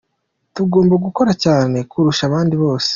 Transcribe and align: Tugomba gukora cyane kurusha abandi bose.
Tugomba 0.55 0.95
gukora 1.05 1.31
cyane 1.43 1.77
kurusha 1.91 2.23
abandi 2.29 2.55
bose. 2.63 2.89